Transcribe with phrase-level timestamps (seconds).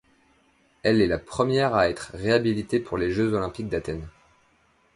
[0.81, 4.07] Elle est la première à être réhabilitée pour les Jeux olympiques d'Athènes.